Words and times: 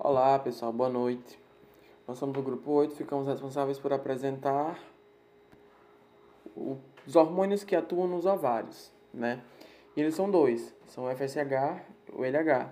Olá 0.00 0.38
pessoal, 0.38 0.72
boa 0.72 0.88
noite. 0.88 1.36
Nós 2.06 2.18
somos 2.18 2.32
do 2.32 2.40
grupo 2.40 2.70
8, 2.70 2.94
ficamos 2.94 3.26
responsáveis 3.26 3.80
por 3.80 3.92
apresentar 3.92 4.78
os 7.04 7.16
hormônios 7.16 7.64
que 7.64 7.74
atuam 7.74 8.06
nos 8.06 8.24
ovários, 8.24 8.92
né? 9.12 9.42
E 9.96 10.00
eles 10.00 10.14
são 10.14 10.30
dois, 10.30 10.72
são 10.86 11.06
o 11.06 11.10
FSH 11.10 11.82
e 12.06 12.12
o 12.12 12.24
LH. 12.24 12.70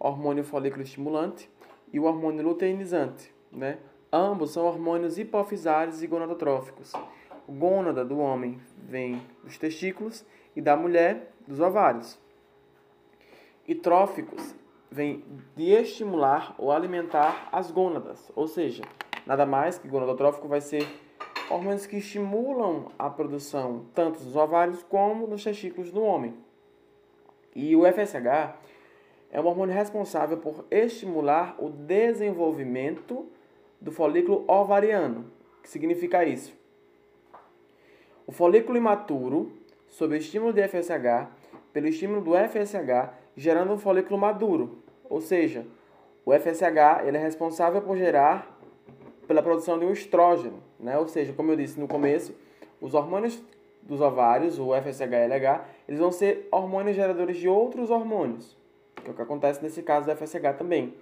Hormônio 0.00 0.42
folículo 0.42 0.82
estimulante 0.82 1.48
e 1.92 2.00
o 2.00 2.06
hormônio 2.06 2.42
luteinizante, 2.42 3.32
né? 3.52 3.78
Ambos 4.12 4.50
são 4.50 4.66
hormônios 4.66 5.16
hipofisários 5.16 6.02
e 6.02 6.08
gonadotróficos. 6.08 6.92
O 7.46 7.52
gônada 7.52 8.04
do 8.04 8.18
homem 8.18 8.60
vem 8.76 9.22
dos 9.44 9.56
testículos 9.56 10.24
e 10.56 10.60
da 10.60 10.76
mulher 10.76 11.32
dos 11.46 11.60
ovários. 11.60 12.18
E 13.64 13.76
tróficos 13.76 14.56
vem 14.90 15.24
de 15.54 15.70
estimular 15.70 16.54
ou 16.58 16.72
alimentar 16.72 17.48
as 17.52 17.70
gônadas, 17.70 18.30
ou 18.34 18.46
seja, 18.46 18.84
nada 19.26 19.44
mais 19.44 19.78
que 19.78 19.88
gonadotrófico 19.88 20.48
vai 20.48 20.60
ser 20.60 20.86
hormônios 21.50 21.86
que 21.86 21.96
estimulam 21.96 22.86
a 22.98 23.08
produção 23.08 23.86
tanto 23.94 24.18
dos 24.22 24.36
ovários 24.36 24.82
como 24.82 25.26
nos 25.26 25.42
testículos 25.44 25.90
do 25.90 26.02
homem. 26.02 26.34
E 27.54 27.74
o 27.74 27.82
FSH 27.86 28.54
é 29.30 29.40
um 29.40 29.46
hormônio 29.46 29.74
responsável 29.74 30.38
por 30.38 30.64
estimular 30.70 31.56
o 31.58 31.70
desenvolvimento 31.70 33.26
do 33.80 33.92
folículo 33.92 34.44
ovariano. 34.48 35.30
O 35.58 35.62
que 35.62 35.68
significa 35.68 36.24
isso? 36.24 36.54
O 38.26 38.32
folículo 38.32 38.76
imaturo, 38.76 39.52
sob 39.88 40.16
estímulo 40.16 40.52
de 40.52 40.66
FSH, 40.66 41.28
pelo 41.72 41.86
estímulo 41.86 42.20
do 42.20 42.32
FSH, 42.32 43.25
gerando 43.36 43.72
um 43.72 43.78
folículo 43.78 44.18
maduro. 44.18 44.78
Ou 45.08 45.20
seja, 45.20 45.66
o 46.24 46.32
FSH 46.32 47.06
ele 47.06 47.16
é 47.16 47.20
responsável 47.20 47.82
por 47.82 47.96
gerar 47.96 48.58
pela 49.26 49.42
produção 49.42 49.78
de 49.78 49.84
um 49.84 49.92
estrógeno, 49.92 50.62
né? 50.78 50.98
Ou 50.98 51.06
seja, 51.06 51.32
como 51.32 51.52
eu 51.52 51.56
disse 51.56 51.78
no 51.78 51.86
começo, 51.86 52.34
os 52.80 52.94
hormônios 52.94 53.42
dos 53.82 54.00
ovários, 54.00 54.58
o 54.58 54.74
FSH 54.74 55.12
e 55.12 55.26
LH, 55.26 55.64
eles 55.86 56.00
vão 56.00 56.10
ser 56.10 56.48
hormônios 56.50 56.96
geradores 56.96 57.36
de 57.36 57.48
outros 57.48 57.90
hormônios, 57.90 58.56
que 58.96 59.08
é 59.08 59.12
o 59.12 59.14
que 59.14 59.22
acontece 59.22 59.62
nesse 59.62 59.82
caso 59.82 60.06
do 60.06 60.16
FSH 60.16 60.56
também. 60.58 60.94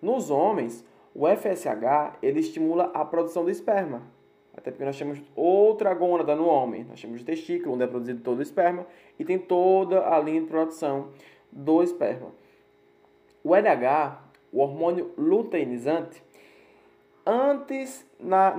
Nos 0.00 0.30
homens, 0.30 0.84
o 1.14 1.26
FSH 1.26 2.16
ele 2.22 2.40
estimula 2.40 2.90
a 2.94 3.04
produção 3.04 3.44
do 3.44 3.50
esperma, 3.50 4.02
até 4.56 4.70
porque 4.70 4.84
nós 4.84 4.98
temos 4.98 5.20
outra 5.34 5.92
gônada 5.94 6.34
no 6.34 6.46
homem. 6.46 6.84
Nós 6.84 7.00
temos 7.00 7.22
o 7.22 7.24
testículo, 7.24 7.74
onde 7.74 7.84
é 7.84 7.86
produzido 7.86 8.20
todo 8.22 8.38
o 8.38 8.42
esperma, 8.42 8.86
e 9.18 9.24
tem 9.24 9.38
toda 9.38 10.08
a 10.08 10.18
linha 10.18 10.40
de 10.40 10.46
produção 10.46 11.08
do 11.50 11.82
esperma. 11.82 12.28
O 13.42 13.54
LH, 13.54 14.18
o 14.52 14.60
hormônio 14.60 15.12
luteinizante, 15.16 16.22
antes, 17.24 18.04
na, 18.18 18.54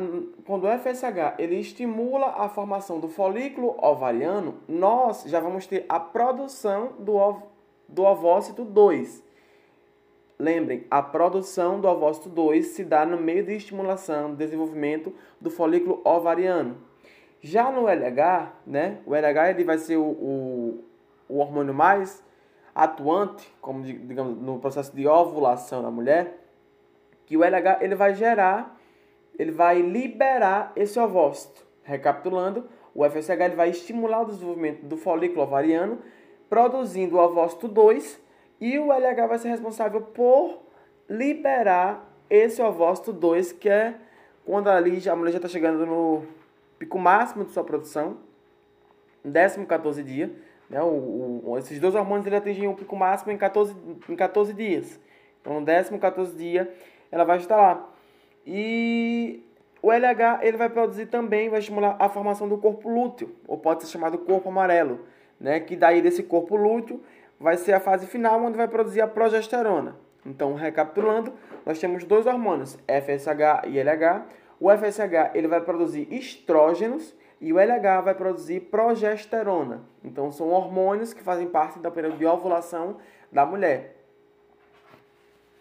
quando 0.45 0.65
o 0.65 0.79
FSH 0.79 1.35
ele 1.37 1.59
estimula 1.59 2.27
a 2.37 2.49
formação 2.49 2.99
do 2.99 3.07
folículo 3.07 3.75
ovariano, 3.81 4.55
nós 4.67 5.23
já 5.27 5.39
vamos 5.39 5.67
ter 5.67 5.85
a 5.87 5.99
produção 5.99 6.93
do, 6.99 7.15
ov, 7.15 7.43
do 7.87 8.03
ovócito 8.03 8.63
2. 8.63 9.23
Lembrem, 10.39 10.85
a 10.89 11.03
produção 11.03 11.79
do 11.79 11.87
ovócito 11.87 12.27
2 12.27 12.67
se 12.67 12.83
dá 12.83 13.05
no 13.05 13.17
meio 13.17 13.45
de 13.45 13.53
estimulação, 13.53 14.33
desenvolvimento 14.33 15.13
do 15.39 15.51
folículo 15.51 16.01
ovariano. 16.03 16.77
Já 17.41 17.71
no 17.71 17.87
LH, 17.87 18.51
né, 18.65 18.97
o 19.05 19.13
LH 19.13 19.51
ele 19.51 19.63
vai 19.63 19.77
ser 19.77 19.97
o, 19.97 20.03
o, 20.03 20.83
o 21.29 21.37
hormônio 21.37 21.73
mais 21.73 22.23
atuante, 22.73 23.53
como 23.61 23.83
digamos 23.83 24.37
no 24.37 24.59
processo 24.59 24.95
de 24.95 25.07
ovulação 25.07 25.81
da 25.81 25.91
mulher, 25.91 26.39
que 27.25 27.37
o 27.37 27.43
LH 27.43 27.79
ele 27.81 27.95
vai 27.95 28.13
gerar, 28.13 28.77
ele 29.37 29.51
vai 29.51 29.81
liberar 29.81 30.71
esse 30.75 30.99
ovócito. 30.99 31.65
Recapitulando, 31.83 32.67
o 32.93 33.07
FSH 33.09 33.29
ele 33.29 33.55
vai 33.55 33.69
estimular 33.69 34.21
o 34.21 34.25
desenvolvimento 34.25 34.85
do 34.85 34.97
folículo 34.97 35.41
ovariano, 35.41 35.99
produzindo 36.49 37.15
o 37.15 37.19
ovócito 37.19 37.67
2 37.67 38.19
e 38.59 38.77
o 38.77 38.91
LH 38.91 39.27
vai 39.27 39.39
ser 39.39 39.49
responsável 39.49 40.01
por 40.01 40.61
liberar 41.09 42.07
esse 42.29 42.61
ovócito 42.61 43.11
2, 43.11 43.53
que 43.53 43.69
é 43.69 43.95
quando 44.45 44.69
ali 44.69 45.07
a 45.09 45.15
mulher 45.15 45.31
já 45.31 45.37
está 45.37 45.49
chegando 45.49 45.85
no 45.85 46.23
pico 46.77 46.97
máximo 46.99 47.43
de 47.43 47.51
sua 47.51 47.63
produção, 47.63 48.17
14 49.23 49.65
14 49.65 50.03
dia. 50.03 50.31
Né? 50.71 50.81
O, 50.81 51.41
o, 51.43 51.57
esses 51.57 51.79
dois 51.79 51.93
hormônios 51.93 52.25
ele 52.25 52.37
atingem 52.37 52.67
o 52.67 52.73
pico 52.73 52.95
máximo 52.95 53.31
em 53.31 53.37
14, 53.37 53.75
em 54.07 54.15
14 54.15 54.53
dias. 54.53 54.97
Então, 55.41 55.59
no 55.59 55.65
14 55.65 55.99
14 55.99 56.35
dia, 56.37 56.73
ela 57.11 57.25
vai 57.25 57.37
estar 57.37 57.57
lá. 57.57 57.89
E 58.47 59.43
o 59.81 59.91
LH 59.91 60.39
ele 60.43 60.55
vai 60.55 60.69
produzir 60.69 61.07
também, 61.07 61.49
vai 61.49 61.59
estimular 61.59 61.97
a 61.99 62.07
formação 62.07 62.47
do 62.47 62.57
corpo 62.57 62.87
lúteo, 62.87 63.35
ou 63.45 63.57
pode 63.57 63.83
ser 63.83 63.89
chamado 63.89 64.17
corpo 64.19 64.47
amarelo, 64.47 65.01
né? 65.39 65.59
que 65.59 65.75
daí 65.75 66.01
desse 66.01 66.23
corpo 66.23 66.55
lúteo 66.55 67.01
vai 67.37 67.57
ser 67.57 67.73
a 67.73 67.79
fase 67.79 68.07
final 68.07 68.41
onde 68.41 68.55
vai 68.55 68.67
produzir 68.67 69.01
a 69.01 69.07
progesterona. 69.07 69.97
Então, 70.25 70.53
recapitulando, 70.53 71.33
nós 71.65 71.79
temos 71.79 72.05
dois 72.05 72.25
hormônios, 72.27 72.77
FSH 72.87 73.67
e 73.67 73.79
LH. 73.79 74.25
O 74.59 74.69
FSH 74.69 75.31
ele 75.33 75.47
vai 75.47 75.59
produzir 75.59 76.07
estrógenos 76.13 77.13
e 77.41 77.51
o 77.51 77.57
LH 77.59 78.01
vai 78.03 78.13
produzir 78.13 78.59
progesterona. 78.61 79.81
Então, 80.03 80.31
são 80.31 80.49
hormônios 80.49 81.11
que 81.11 81.23
fazem 81.23 81.47
parte 81.47 81.79
do 81.79 81.91
período 81.91 82.17
de 82.17 82.25
ovulação 82.25 82.97
da 83.31 83.45
mulher. 83.45 84.00